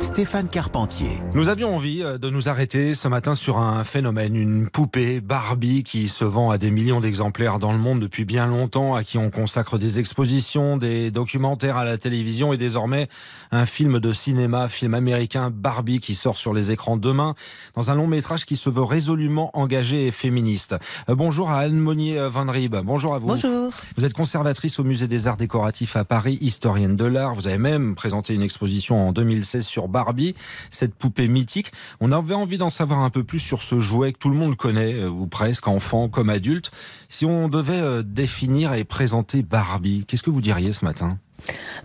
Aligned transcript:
Stéphane 0.00 0.48
Carpentier. 0.48 1.20
Nous 1.34 1.48
avions 1.48 1.74
envie 1.74 2.02
euh, 2.02 2.18
de 2.18 2.28
nous 2.28 2.48
arrêter 2.48 2.94
ce 2.94 3.06
matin 3.06 3.34
sur 3.34 3.58
un 3.58 3.84
phénomène, 3.84 4.34
une 4.34 4.68
poupée 4.68 5.20
Barbie 5.20 5.82
qui 5.82 6.08
se 6.08 6.24
vend 6.24 6.50
à 6.50 6.58
des 6.58 6.70
millions 6.70 7.00
d'exemplaires 7.00 7.58
dans 7.58 7.72
le 7.72 7.78
monde 7.78 8.00
depuis 8.00 8.24
bien 8.24 8.46
longtemps, 8.46 8.94
à 8.94 9.04
qui 9.04 9.18
on 9.18 9.30
consacre 9.30 9.78
des 9.78 9.98
expositions, 9.98 10.76
des 10.76 11.10
documentaires 11.10 11.76
à 11.76 11.84
la 11.84 11.96
télévision 11.96 12.52
et 12.52 12.56
désormais 12.56 13.08
un 13.52 13.66
film 13.66 14.00
de 14.00 14.12
cinéma, 14.12 14.68
film 14.68 14.94
américain 14.94 15.50
Barbie 15.50 16.00
qui 16.00 16.14
sort 16.14 16.36
sur 16.36 16.54
les 16.54 16.70
écrans 16.72 16.96
demain 16.96 17.34
dans 17.74 17.90
un 17.90 17.94
long 17.94 18.06
métrage 18.06 18.44
qui 18.44 18.56
se 18.56 18.70
veut 18.70 18.82
résolument 18.82 19.50
engagé 19.56 20.06
et 20.06 20.10
féministe. 20.10 20.74
Euh, 21.08 21.14
bonjour 21.14 21.50
à 21.50 21.60
Anne 21.60 21.78
Monnier 21.78 22.18
euh, 22.18 22.28
Van 22.28 22.46
Rieb. 22.46 22.76
Bonjour 22.84 23.14
à 23.14 23.18
vous. 23.18 23.28
Bonjour. 23.28 23.70
Vous 23.96 24.04
êtes 24.04 24.14
conservatrice 24.14 24.78
au 24.80 24.84
musée 24.84 25.06
des 25.06 25.28
arts 25.28 25.36
décoratifs 25.36 25.96
à 25.96 26.04
Paris, 26.04 26.38
historienne 26.40 26.96
de 26.96 27.04
l'art. 27.04 27.34
Vous 27.34 27.46
avez 27.46 27.58
même 27.58 27.94
présenté 27.94 28.34
une 28.34 28.42
exposition 28.42 29.08
en 29.08 29.12
2016 29.12 29.64
sur 29.64 29.83
Barbie, 29.88 30.34
cette 30.70 30.94
poupée 30.94 31.28
mythique. 31.28 31.72
On 32.00 32.12
avait 32.12 32.34
envie 32.34 32.58
d'en 32.58 32.70
savoir 32.70 33.00
un 33.00 33.10
peu 33.10 33.24
plus 33.24 33.38
sur 33.38 33.62
ce 33.62 33.80
jouet 33.80 34.12
que 34.12 34.18
tout 34.18 34.30
le 34.30 34.36
monde 34.36 34.56
connaît, 34.56 34.94
euh, 34.94 35.08
ou 35.08 35.26
presque, 35.26 35.68
enfant 35.68 36.08
comme 36.08 36.30
adulte. 36.30 36.70
Si 37.08 37.24
on 37.24 37.48
devait 37.48 37.80
euh, 37.80 38.02
définir 38.02 38.74
et 38.74 38.84
présenter 38.84 39.42
Barbie, 39.42 40.04
qu'est-ce 40.06 40.22
que 40.22 40.30
vous 40.30 40.40
diriez 40.40 40.72
ce 40.72 40.84
matin? 40.84 41.18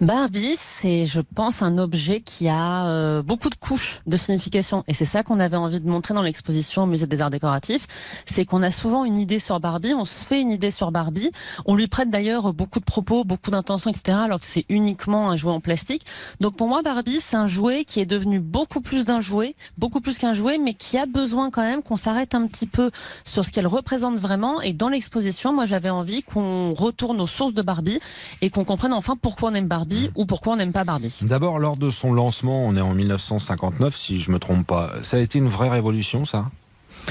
Barbie, 0.02 0.55
c'est, 0.55 1.05
je 1.05 1.20
pense, 1.20 1.62
un 1.62 1.77
objet 1.77 2.21
qui 2.21 2.48
a 2.48 2.88
euh, 2.88 3.21
beaucoup 3.21 3.49
de 3.49 3.55
couches 3.55 3.99
de 4.08 4.16
signification. 4.16 4.84
Et 4.88 4.94
c'est 4.94 5.05
ça 5.05 5.23
qu'on 5.23 5.39
avait 5.39 5.58
envie 5.58 5.81
de 5.81 5.89
montrer 5.89 6.13
dans 6.13 6.22
l'exposition 6.22 6.84
au 6.84 6.85
Musée 6.85 7.05
des 7.05 7.22
Arts 7.22 7.30
Décoratifs. 7.30 7.88
C'est 8.25 8.45
qu'on 8.45 8.63
a 8.63 8.72
souvent 8.72 9.03
une 9.03 9.17
idée 9.17 9.39
sur 9.39 9.59
Barbie, 9.59 9.94
on 9.94 10.05
se 10.05 10.25
fait 10.25 10.39
une 10.39 10.52
idée 10.52 10.72
sur 10.72 10.91
Barbie. 10.91 11.31
On 11.66 11.75
lui 11.75 11.88
prête 11.88 12.09
d'ailleurs 12.09 12.53
beaucoup 12.53 12.80
de 12.80 12.85
propos, 12.85 13.25
beaucoup 13.25 13.52
d'intentions, 13.52 13.91
etc. 13.91 14.20
Alors 14.23 14.39
que 14.39 14.45
c'est 14.45 14.66
uniquement 14.70 15.30
un 15.31 15.35
jouet 15.35 15.52
en 15.52 15.59
plastique. 15.59 16.06
Donc 16.39 16.56
pour 16.56 16.67
moi, 16.67 16.81
Barbie, 16.81 17.19
c'est 17.19 17.38
un 17.38 17.47
jouet 17.47 17.84
qui 17.84 18.00
est 18.00 18.06
devenu 18.06 18.39
beaucoup 18.39 18.81
plus 18.81 19.03
d'un 19.03 19.19
jouet, 19.19 19.56
beaucoup 19.78 20.00
plus 20.00 20.17
qu'un 20.17 20.34
jouet, 20.34 20.58
mais 20.58 20.75
qui 20.75 20.97
a 20.97 21.08
besoin 21.08 21.50
quand 21.50 21.63
même 21.63 21.84
qu'on 21.84 21.97
s'arrête 21.97 22.36
un 22.36 22.47
petit 22.47 22.67
peu 22.67 22.91
sur 23.25 23.44
ce 23.44 23.52
qu'elle 23.52 23.67
représente 23.67 24.17
vraiment. 24.17 24.61
Et 24.61 24.72
dans 24.72 24.88
l'exposition, 24.89 25.53
moi, 25.53 25.66
j'avais 25.66 25.89
envie 25.89 26.23
qu'on 26.23 26.72
retourne 26.72 27.19
aux 27.19 27.28
sources 27.28 27.53
de 27.53 27.61
Barbie 27.61 28.00
et 28.41 28.50
qu'on 28.50 28.63
comprenne 28.63 28.94
enfin 28.94 29.17
pourquoi 29.22 29.38
on 29.47 29.53
aime 29.53 29.67
Barbie 29.67 30.11
ou 30.15 30.25
pourquoi 30.25 30.53
on 30.53 30.55
n'aime 30.57 30.73
pas 30.73 30.83
Barbie. 30.83 31.19
D'abord, 31.21 31.59
lors 31.59 31.77
de 31.77 31.89
son 31.89 32.13
lancement, 32.13 32.65
on 32.65 32.75
est 32.75 32.81
en 32.81 32.93
1959, 32.93 33.95
si 33.95 34.19
je 34.19 34.31
me 34.31 34.39
trompe 34.39 34.67
pas. 34.67 34.91
Ça 35.03 35.17
a 35.17 35.19
été 35.19 35.39
une 35.39 35.47
vraie 35.47 35.69
révolution, 35.69 36.25
ça? 36.25 36.45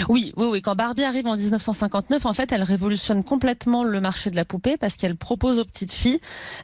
Oui, 0.09 0.33
oui, 0.37 0.47
oui. 0.51 0.63
Quand 0.63 0.75
Barbie 0.75 1.05
arrive 1.05 1.27
en 1.27 1.37
1959, 1.37 2.27
en 2.27 2.33
fait, 2.33 2.53
elle 2.53 2.63
révolutionne 2.63 3.25
complètement 3.25 3.85
le 3.85 4.01
marché 4.01 4.31
de 4.31 4.37
la 4.37 4.45
poupée 4.45 4.77
parce 4.77 4.97
qu'elle 4.97 5.17
propose 5.17 5.59
aux 5.59 5.65
petites 5.65 5.93
filles 5.93 6.21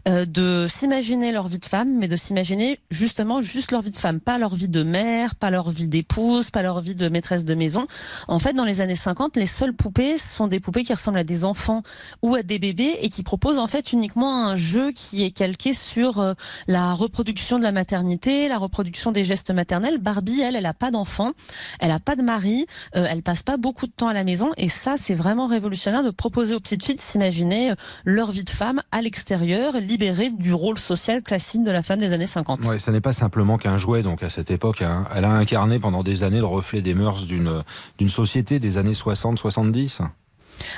euh, 0.08 0.24
de 0.24 0.66
s'imaginer 0.68 1.32
leur 1.32 1.48
vie 1.48 1.58
de 1.58 1.64
femme, 1.64 1.96
mais 1.98 2.08
de 2.08 2.16
s'imaginer 2.16 2.80
justement 2.90 3.40
juste 3.40 3.72
leur 3.72 3.82
vie 3.82 3.90
de 3.90 3.96
femme, 3.96 4.20
pas 4.20 4.38
leur 4.38 4.54
vie 4.54 4.68
de 4.68 4.82
mère, 4.82 5.34
pas 5.34 5.50
leur 5.50 5.70
vie 5.70 5.88
d'épouse, 5.88 6.50
pas 6.50 6.62
leur 6.62 6.80
vie 6.80 6.94
de 6.94 7.08
maîtresse 7.08 7.44
de 7.44 7.54
maison. 7.54 7.86
En 8.28 8.38
fait, 8.38 8.52
dans 8.52 8.64
les 8.64 8.80
années 8.80 8.96
50, 8.96 9.36
les 9.36 9.46
seules 9.46 9.74
poupées 9.74 10.18
sont 10.18 10.46
des 10.46 10.60
poupées 10.60 10.84
qui 10.84 10.92
ressemblent 10.92 11.18
à 11.18 11.24
des 11.24 11.44
enfants 11.44 11.82
ou 12.22 12.34
à 12.34 12.42
des 12.42 12.58
bébés 12.58 12.96
et 13.00 13.08
qui 13.08 13.22
proposent 13.22 13.58
en 13.58 13.66
fait 13.66 13.92
uniquement 13.92 14.46
un 14.46 14.56
jeu 14.56 14.92
qui 14.92 15.24
est 15.24 15.30
calqué 15.30 15.72
sur 15.72 16.20
euh, 16.20 16.34
la 16.66 16.92
reproduction 16.92 17.58
de 17.58 17.64
la 17.64 17.72
maternité, 17.72 18.48
la 18.48 18.58
reproduction 18.58 19.12
des 19.12 19.24
gestes 19.24 19.50
maternels. 19.50 19.98
Barbie, 19.98 20.40
elle, 20.40 20.56
elle 20.56 20.66
a 20.66 20.74
pas 20.74 20.90
d'enfant, 20.90 21.32
elle 21.80 21.90
a 21.90 22.00
pas 22.00 22.16
de 22.16 22.22
mari, 22.22 22.66
euh, 22.96 23.03
elle 23.08 23.22
passe 23.22 23.42
pas 23.42 23.56
beaucoup 23.56 23.86
de 23.86 23.92
temps 23.92 24.08
à 24.08 24.12
la 24.12 24.24
maison 24.24 24.52
et 24.56 24.68
ça, 24.68 24.94
c'est 24.96 25.14
vraiment 25.14 25.46
révolutionnaire 25.46 26.02
de 26.02 26.10
proposer 26.10 26.54
aux 26.54 26.60
petites 26.60 26.82
filles 26.82 26.94
de 26.94 27.00
s'imaginer 27.00 27.70
euh, 27.70 27.74
leur 28.04 28.30
vie 28.30 28.44
de 28.44 28.50
femme 28.50 28.82
à 28.92 29.02
l'extérieur, 29.02 29.74
libérée 29.78 30.30
du 30.30 30.52
rôle 30.52 30.78
social 30.78 31.22
classique 31.22 31.64
de 31.64 31.70
la 31.70 31.82
femme 31.82 32.00
des 32.00 32.12
années 32.12 32.26
50. 32.26 32.64
Ouais, 32.66 32.78
ça 32.78 32.92
n'est 32.92 33.00
pas 33.00 33.12
simplement 33.12 33.58
qu'un 33.58 33.76
jouet, 33.76 34.02
donc 34.02 34.22
à 34.22 34.30
cette 34.30 34.50
époque, 34.50 34.82
hein. 34.82 35.06
elle 35.14 35.24
a 35.24 35.32
incarné 35.32 35.78
pendant 35.78 36.02
des 36.02 36.22
années 36.22 36.38
le 36.38 36.46
reflet 36.46 36.82
des 36.82 36.94
mœurs 36.94 37.26
d'une 37.26 37.62
d'une 37.98 38.08
société 38.08 38.58
des 38.58 38.78
années 38.78 38.92
60-70. 38.92 40.00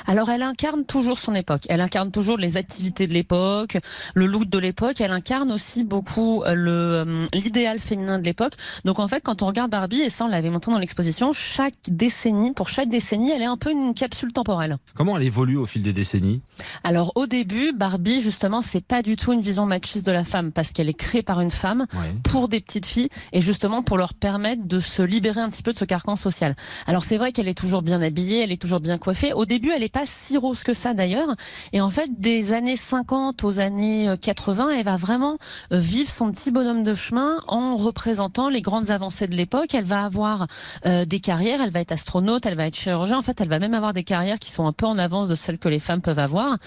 Alors 0.07 0.29
elle 0.29 0.41
incarne 0.43 0.85
toujours 0.85 1.17
son 1.17 1.35
époque, 1.35 1.63
elle 1.69 1.81
incarne 1.81 2.11
toujours 2.11 2.37
les 2.37 2.57
activités 2.57 3.07
de 3.07 3.13
l'époque, 3.13 3.77
le 4.13 4.25
look 4.25 4.45
de 4.49 4.57
l'époque, 4.57 5.01
elle 5.01 5.11
incarne 5.11 5.51
aussi 5.51 5.83
beaucoup 5.83 6.43
euh, 6.43 6.53
le 6.53 6.71
euh, 6.71 7.25
l'idéal 7.33 7.79
féminin 7.79 8.19
de 8.19 8.23
l'époque. 8.23 8.53
Donc 8.85 8.99
en 8.99 9.07
fait 9.07 9.21
quand 9.21 9.41
on 9.41 9.47
regarde 9.47 9.71
Barbie, 9.71 10.01
et 10.01 10.09
ça 10.09 10.25
on 10.25 10.27
l'avait 10.27 10.49
montré 10.49 10.71
dans 10.71 10.79
l'exposition, 10.79 11.33
chaque 11.33 11.73
décennie, 11.89 12.53
pour 12.53 12.69
chaque 12.69 12.89
décennie, 12.89 13.31
elle 13.31 13.41
est 13.41 13.45
un 13.45 13.57
peu 13.57 13.71
une 13.71 13.93
capsule 13.93 14.33
temporelle. 14.33 14.77
Comment 14.95 15.17
elle 15.17 15.23
évolue 15.23 15.57
au 15.57 15.65
fil 15.65 15.81
des 15.83 15.93
décennies? 15.93 16.41
Alors 16.83 17.11
au 17.15 17.27
début, 17.27 17.71
Barbie 17.73 18.21
justement 18.21 18.61
c'est 18.61 18.83
pas 18.85 19.01
du 19.01 19.15
tout 19.15 19.33
une 19.33 19.41
vision 19.41 19.65
machiste 19.65 20.05
de 20.05 20.11
la 20.11 20.23
femme 20.23 20.51
parce 20.51 20.71
qu'elle 20.71 20.89
est 20.89 20.93
créée 20.93 21.23
par 21.23 21.41
une 21.41 21.51
femme 21.51 21.85
Ouais. 21.93 22.13
pour 22.23 22.47
des 22.49 22.59
petites 22.59 22.85
filles 22.85 23.09
et 23.33 23.41
justement 23.41 23.81
pour 23.81 23.97
leur 23.97 24.13
permettre 24.13 24.65
de 24.65 24.79
se 24.79 25.01
libérer 25.01 25.39
un 25.41 25.49
petit 25.49 25.63
peu 25.63 25.71
de 25.71 25.77
ce 25.77 25.85
carcan 25.85 26.15
social. 26.15 26.55
Alors 26.85 27.03
c'est 27.03 27.17
vrai 27.17 27.31
qu'elle 27.31 27.47
est 27.47 27.57
toujours 27.57 27.81
bien 27.81 28.01
habillée, 28.01 28.43
elle 28.43 28.51
est 28.51 28.61
toujours 28.61 28.79
bien 28.79 28.97
coiffée. 28.97 29.33
Au 29.33 29.45
début, 29.45 29.66
elle 29.75 29.83
est 29.83 29.89
pas 29.89 30.05
si 30.05 30.37
rose 30.37 30.63
que 30.63 30.73
ça 30.73 30.93
d'ailleurs. 30.93 31.35
Et 31.73 31.81
en 31.81 31.89
fait, 31.89 32.09
des 32.19 32.53
années 32.53 32.75
50 32.75 33.43
aux 33.43 33.59
années 33.59 34.09
euh, 34.09 34.17
80, 34.17 34.69
elle 34.71 34.85
va 34.85 34.97
vraiment 34.97 35.37
euh, 35.71 35.79
vivre 35.79 36.09
son 36.09 36.31
petit 36.31 36.51
bonhomme 36.51 36.83
de 36.83 36.93
chemin 36.93 37.37
en 37.47 37.75
représentant 37.75 38.49
les 38.49 38.61
grandes 38.61 38.89
avancées 38.89 39.27
de 39.27 39.35
l'époque. 39.35 39.73
Elle 39.73 39.85
va 39.85 40.05
avoir 40.05 40.47
euh, 40.85 41.05
des 41.05 41.19
carrières, 41.19 41.61
elle 41.61 41.71
va 41.71 41.79
être 41.79 41.91
astronaute, 41.91 42.45
elle 42.45 42.55
va 42.55 42.67
être 42.67 42.75
chirurgien. 42.75 43.17
En 43.17 43.21
fait, 43.21 43.39
elle 43.41 43.49
va 43.49 43.59
même 43.59 43.73
avoir 43.73 43.93
des 43.93 44.03
carrières 44.03 44.39
qui 44.39 44.51
sont 44.51 44.67
un 44.67 44.73
peu 44.73 44.85
en 44.85 44.97
avance 44.97 45.29
de 45.29 45.35
celles 45.35 45.57
que 45.57 45.69
les 45.69 45.79
femmes 45.79 46.01
peuvent 46.01 46.19
avoir. 46.19 46.57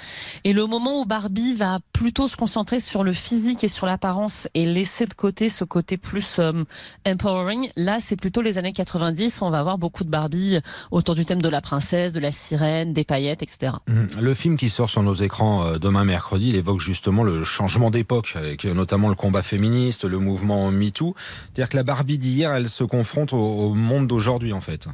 Et 0.45 0.53
le 0.53 0.67
moment 0.67 1.01
où 1.01 1.05
Barbie 1.05 1.55
va 1.55 1.79
plutôt 1.93 2.29
se 2.29 2.37
concentrer 2.37 2.81
sur 2.81 3.05
le 3.05 3.13
physique 3.13 3.65
et 3.65 3.69
sur 3.69 3.87
l'apparence 3.87 4.49
et 4.55 4.65
laisser 4.65 5.07
de 5.07 5.15
côté 5.15 5.49
ce 5.49 5.65
côté 5.65 5.97
plus 5.97 6.39
euh, 6.39 6.65
empowering, 7.07 7.71
là 7.77 7.99
c'est 8.01 8.17
plutôt 8.17 8.43
les 8.43 8.59
années 8.59 8.73
90 8.73 9.41
où 9.41 9.45
on 9.45 9.51
va 9.51 9.59
avoir 9.59 9.79
beaucoup 9.79 10.05
de 10.05 10.11
Barbie 10.11 10.59
autour 10.91 11.15
du 11.15 11.25
thème 11.25 11.43
de 11.43 11.49
la 11.49 11.61
princesse, 11.61 12.13
de 12.13 12.21
la 12.21 12.33
sirène, 12.33 12.90
des 12.93 13.05
paillettes, 13.05 13.43
etc. 13.43 13.75
Mhm. 13.89 14.07
Le 14.21 14.35
film 14.35 14.57
qui 14.57 14.71
sort 14.71 14.89
sur 14.89 15.03
nos 15.03 15.15
écrans 15.15 15.67
euh, 15.67 15.79
demain 15.79 16.05
mercredi, 16.05 16.51
il 16.51 16.57
évoque 16.57 16.81
justement 16.81 17.23
le 17.23 17.45
changement 17.45 17.91
d'époque, 17.91 18.33
avec 18.37 18.65
euh, 18.65 18.75
notamment 18.75 19.09
le 19.09 19.15
combat 19.15 19.43
féministe, 19.43 20.05
le 20.05 20.19
mouvement 20.19 20.71
MeToo. 20.71 21.15
C'est-à-dire 21.17 21.69
que 21.69 21.77
la 21.77 21.83
Barbie 21.83 22.19
d'hier, 22.19 22.53
elle 22.53 22.69
se 22.69 22.85
confronte 22.85 23.33
au 23.33 23.75
monde 23.75 24.07
d'aujourd'hui, 24.07 24.53
en 24.53 24.61
fait. 24.61 24.89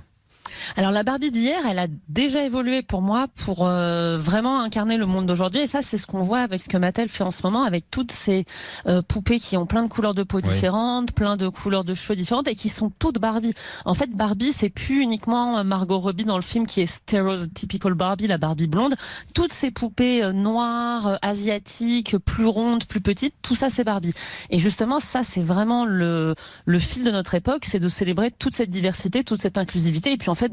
Alors 0.77 0.91
la 0.91 1.03
Barbie 1.04 1.31
d'hier, 1.31 1.59
elle 1.71 1.78
a 1.78 1.87
déjà 2.09 2.44
évolué 2.44 2.82
pour 2.82 3.03
moi 3.03 3.27
pour 3.37 3.66
euh, 3.66 4.19
vraiment 4.19 4.60
incarner 4.60 4.97
le 4.97 5.06
monde 5.06 5.27
d'aujourd'hui 5.27 5.60
et 5.60 5.66
ça 5.66 5.81
c'est 5.82 5.99
ce 5.99 6.06
qu'on 6.06 6.22
voit 6.22 6.41
avec 6.41 6.60
ce 6.60 6.69
que 6.69 6.77
Mattel 6.77 7.09
fait 7.09 7.25
en 7.25 7.31
ce 7.31 7.43
moment 7.44 7.62
avec 7.62 7.91
toutes 7.91 8.10
ces 8.12 8.44
euh, 8.87 9.03
poupées 9.03 9.38
qui 9.38 9.56
ont 9.56 9.66
plein 9.66 9.82
de 9.84 9.88
couleurs 9.88 10.15
de 10.15 10.22
peau 10.22 10.38
Oui. 10.38 10.43
différentes, 10.43 11.12
plein 11.12 11.37
de 11.37 11.49
couleurs 11.49 11.84
de 11.84 11.94
cheveux 11.94 12.16
différentes 12.16 12.49
et 12.49 12.54
qui 12.54 12.69
sont 12.69 12.91
toutes 12.99 13.19
Barbie. 13.19 13.54
En 13.84 13.94
fait 13.94 14.10
Barbie 14.10 14.53
c'est 14.53 14.71
plus 14.71 15.00
uniquement 15.00 15.59
euh, 15.59 15.62
Margot 15.65 15.99
Robbie 15.99 16.25
dans 16.25 16.37
le 16.37 16.43
film 16.43 16.66
qui 16.66 16.81
est 16.81 16.87
stereotypical 16.87 17.94
Barbie, 17.94 18.27
la 18.27 18.38
Barbie 18.38 18.66
blonde. 18.66 18.94
Toutes 19.34 19.53
ces 19.53 19.71
poupées 19.71 20.22
euh, 20.22 20.33
noires, 20.33 21.06
euh, 21.06 21.16
asiatiques, 21.22 22.16
plus 22.19 22.47
rondes, 22.47 22.84
plus 22.87 23.00
petites, 23.00 23.34
tout 23.43 23.54
ça 23.54 23.71
c'est 23.71 23.84
Barbie. 23.84 24.12
Et 24.50 24.59
justement 24.59 25.00
ça 25.00 25.22
c'est 25.25 25.43
vraiment 25.43 25.84
le 25.84 26.34
le 26.65 26.78
fil 26.78 27.04
de 27.04 27.10
notre 27.10 27.34
époque, 27.34 27.65
c'est 27.65 27.78
de 27.78 27.88
célébrer 27.88 28.31
toute 28.31 28.54
cette 28.54 28.71
diversité, 28.71 29.25
toute 29.25 29.41
cette 29.41 29.59
inclusivité 29.59 30.12
et 30.12 30.16
puis 30.16 30.31
en 30.31 30.34
fait 30.34 30.53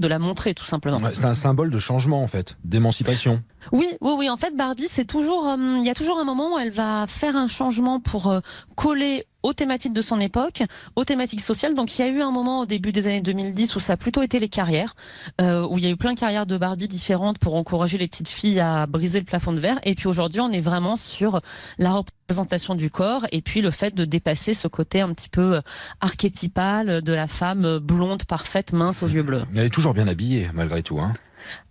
c'est 1.14 1.26
un 1.26 1.34
symbole 1.34 1.70
de 1.70 1.80
changement, 1.80 2.24
en 2.24 2.28
fait, 2.28 2.58
d'émancipation. 2.64 3.42
Oui, 3.72 3.88
oui, 4.02 4.14
oui. 4.18 4.30
En 4.30 4.38
fait, 4.38 4.56
Barbie, 4.56 4.88
c'est 4.88 5.06
toujours, 5.06 5.48
euh, 5.48 5.56
il 5.78 5.86
y 5.86 5.90
a 5.90 5.94
toujours 5.94 6.20
un 6.20 6.24
moment 6.24 6.56
où 6.56 6.60
elle 6.60 6.72
va 6.72 7.06
faire 7.08 7.36
un 7.36 7.48
changement 7.48 8.00
pour 8.00 8.28
euh, 8.28 8.40
coller 8.76 9.26
aux 9.42 9.54
thématiques 9.54 9.94
de 9.94 10.02
son 10.02 10.20
époque, 10.20 10.64
aux 10.96 11.04
thématiques 11.04 11.42
sociales. 11.42 11.76
Donc, 11.76 11.98
il 11.98 12.02
y 12.02 12.06
a 12.06 12.08
eu 12.08 12.22
un 12.22 12.32
moment 12.32 12.62
au 12.62 12.66
début 12.66 12.94
des 12.94 13.08
années 13.08 13.22
2010 13.22 13.76
où 13.76 13.80
ça 13.82 13.94
a 13.94 13.98
plutôt 13.98 14.22
été 14.22 14.40
les 14.40 14.48
carrières, 14.48 14.96
euh, 15.42 15.68
où 15.68 15.78
il 15.78 15.84
y 15.84 15.88
a 15.88 15.90
eu 15.90 15.98
plein 15.98 16.14
de 16.14 16.20
carrières 16.20 16.46
de 16.46 16.58
Barbie 16.58 16.88
différentes 16.88 17.40
pour 17.40 17.56
encourager 17.56 17.98
les 17.98 18.08
petites 18.08 18.30
filles 18.30 18.62
à 18.62 18.86
briser 18.86 19.20
le 19.20 19.26
plafond 19.26 19.52
de 19.52 19.60
verre. 19.60 19.80
Et 19.84 19.96
puis 19.96 20.08
aujourd'hui, 20.08 20.40
on 20.40 20.52
est 20.52 20.62
vraiment 20.62 20.96
sur 20.96 21.42
la 21.78 21.92
représentation 21.92 22.76
du 22.76 22.90
corps 22.90 23.26
et 23.34 23.42
puis 23.42 23.62
le 23.62 23.70
fait 23.70 23.94
de 23.94 24.06
dépasser 24.06 24.54
ce 24.54 24.70
côté 24.70 25.02
un 25.02 25.14
petit 25.14 25.30
peu 25.30 25.62
archétypal 26.00 27.02
de 27.02 27.14
la 27.14 27.28
femme 27.28 27.80
blonde, 27.80 28.24
parfaite, 28.24 28.72
mince, 28.72 29.04
aux 29.04 29.08
yeux 29.08 29.24
bleus. 29.24 29.44
Elle 29.56 29.66
est 29.66 29.70
toujours 29.70 29.94
bien 29.94 30.08
habillée, 30.08 30.48
malgré 30.54 30.82
tout. 30.84 31.00
Hein. 31.00 31.14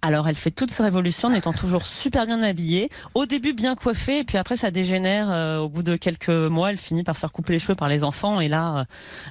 Alors, 0.02 0.28
elle 0.28 0.36
fait 0.36 0.50
toute 0.50 0.70
sa 0.70 0.84
révolution 0.84 1.28
en 1.28 1.34
étant 1.34 1.52
toujours 1.52 1.86
super 1.86 2.26
bien 2.26 2.42
habillée. 2.42 2.90
Au 3.14 3.26
début, 3.26 3.52
bien 3.52 3.74
coiffée, 3.74 4.18
et 4.20 4.24
puis 4.24 4.38
après, 4.38 4.56
ça 4.56 4.70
dégénère. 4.70 5.30
euh, 5.30 5.58
au 5.58 5.68
bout 5.68 5.82
de 5.82 5.96
quelques 5.96 6.28
mois, 6.28 6.70
elle 6.70 6.78
finit 6.78 7.02
par 7.02 7.16
se 7.16 7.26
recouper 7.26 7.54
les 7.54 7.58
cheveux 7.58 7.74
par 7.74 7.88
les 7.88 8.04
enfants. 8.04 8.40
Et 8.40 8.48
là, 8.48 8.78
euh, 8.78 8.84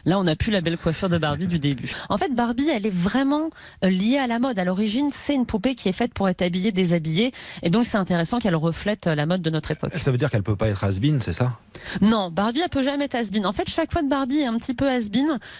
là, 0.06 0.20
on 0.20 0.24
n'a 0.24 0.36
plus 0.36 0.52
la 0.52 0.62
belle 0.62 0.78
coiffure 0.78 1.10
de 1.10 1.18
Barbie 1.18 1.48
du 1.48 1.60
début. 1.60 1.92
En 2.10 2.18
fait, 2.18 2.34
Barbie, 2.34 2.70
elle 2.70 2.86
est 2.86 2.94
vraiment 2.94 3.50
euh, 3.84 3.90
liée 3.90 4.18
à 4.18 4.28
la 4.28 4.40
mode. 4.40 4.58
À 4.60 4.66
l'origine, 4.66 5.10
c'est 5.12 5.34
une 5.34 5.46
poupée 5.46 5.76
qui 5.76 5.90
est 5.90 5.94
faite 5.94 6.14
pour 6.14 6.30
être 6.30 6.42
habillée, 6.42 6.72
déshabillée. 6.72 7.32
Et 7.64 7.70
donc, 7.70 7.86
c'est 7.86 7.98
intéressant 7.98 8.40
qu'elle 8.40 8.56
reflète 8.56 9.08
la 9.08 9.26
mode 9.26 9.42
de 9.42 9.50
notre 9.50 9.72
époque. 9.72 9.92
Ça 9.98 10.12
veut 10.12 10.18
dire 10.18 10.30
qu'elle 10.30 10.44
peut 10.44 10.56
pas 10.56 10.68
être 10.68 10.84
has-been, 10.84 11.22
c'est 11.22 11.34
ça? 11.34 11.58
Non, 12.02 12.30
Barbie, 12.30 12.62
elle 12.62 12.70
peut 12.70 12.82
jamais 12.82 13.06
être 13.06 13.16
has 13.16 13.30
En 13.46 13.52
fait, 13.52 13.70
chaque 13.70 13.92
fois 13.92 14.02
que 14.02 14.10
Barbie 14.10 14.40
est 14.40 14.46
un 14.46 14.58
petit 14.58 14.74
peu 14.74 14.90
has 14.90 15.10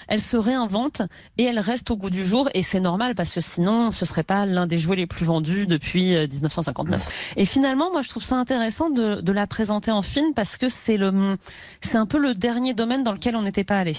elle 0.08 0.22
se 0.22 0.38
réinvente 0.38 1.02
et 1.38 1.44
elle 1.44 1.60
reste 1.60 1.92
au 1.92 1.98
goût 1.98 2.10
du 2.10 2.26
jour. 2.26 2.50
Et 2.54 2.64
c'est 2.64 2.80
normal 2.80 3.16
parce 3.16 3.34
que 3.34 3.42
sinon, 3.42 3.92
ce 3.92 4.06
serait 4.06 4.24
pas 4.24 4.46
l'un 4.46 4.68
des 4.68 4.78
jouets 4.78 4.96
les 4.96 5.08
plus 5.08 5.26
vendus 5.26 5.68
depuis 5.68 6.16
1959. 6.16 7.02
Euh, 7.02 7.40
et 7.42 7.46
finalement, 7.46 7.92
moi, 7.92 8.02
je 8.02 8.10
trouve 8.10 8.24
ça 8.24 8.36
intéressant 8.36 8.90
de, 8.90 9.22
de 9.22 9.32
la 9.32 9.48
présenter 9.48 9.92
en 9.92 10.02
film 10.02 10.34
parce 10.34 10.58
que 10.58 10.70
c'est 10.70 10.98
le, 10.98 11.38
c'est 11.82 11.98
un 11.98 12.06
peu 12.06 12.18
le 12.18 12.34
dernier 12.34 12.74
domaine 12.74 13.04
dans 13.04 13.14
lequel 13.14 13.36
on 13.36 13.42
n'était 13.42 13.64
pas 13.64 13.78
allé. 13.78 13.92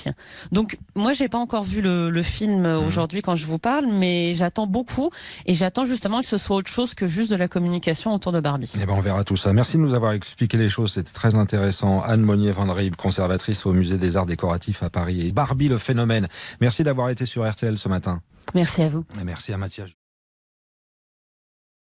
Donc, 0.53 0.79
moi, 0.95 1.13
j'ai 1.13 1.29
pas 1.29 1.39
encore 1.39 1.65
vu 1.65 1.83
le, 1.83 2.11
le 2.11 2.23
film 2.23 2.63
mmh. 2.63 2.87
aujourd'hui 2.87 3.23
quand 3.23 3.35
je 3.35 3.47
vous 3.47 3.59
parle, 3.59 3.87
mais 3.87 4.33
j'attends 4.33 4.67
beaucoup 4.67 5.11
et 5.47 5.55
j'attends 5.55 5.85
justement 5.85 6.21
que 6.21 6.27
ce 6.27 6.39
soit 6.39 6.57
autre 6.57 6.71
chose 6.71 6.95
que 6.95 7.07
juste 7.07 7.31
de 7.31 7.37
la 7.37 7.49
communication 7.49 8.15
autour 8.15 8.33
de 8.33 8.41
Barbie. 8.41 8.73
Eh 8.81 8.87
ben, 8.87 8.95
on 8.95 9.01
verra 9.01 9.25
tout 9.25 9.37
ça. 9.37 9.53
Merci 9.53 9.77
de 9.77 9.83
nous 9.83 9.95
avoir 9.95 10.13
expliqué 10.13 10.57
les 10.57 10.69
choses. 10.69 10.93
C'était 10.93 11.13
très 11.13 11.35
intéressant. 11.35 12.03
Anne 12.13 12.23
Monnier-Van 12.23 12.67
conservatrice 12.99 13.65
au 13.65 13.73
Musée 13.73 13.97
des 13.97 14.19
Arts 14.19 14.27
Décoratifs 14.27 14.83
à 14.83 14.91
Paris. 14.91 15.27
Et 15.27 15.33
Barbie, 15.33 15.69
le 15.69 15.79
phénomène. 15.79 16.29
Merci 16.61 16.85
d'avoir 16.85 17.09
été 17.09 17.25
sur 17.25 17.51
RTL 17.51 17.79
ce 17.79 17.89
matin. 17.89 18.21
Merci 18.55 18.83
à 18.83 18.91
vous. 18.91 19.05
Et 19.19 19.25
merci 19.25 19.53
à 19.55 19.57
Mathias. 19.57 20.02